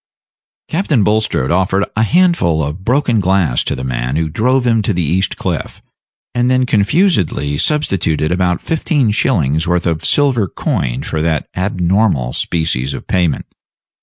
[0.67, 4.93] Captain Bulstrode offered a handful of broken glass to the man who drove him to
[4.93, 5.79] the East Cliff,
[6.33, 12.95] and then confusedly substituted about fifteen shillings worth of silver coin for that abnormal species
[12.95, 13.45] of payment.